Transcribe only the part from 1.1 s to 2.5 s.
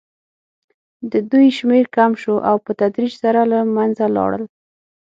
د دوی شمېر کم شو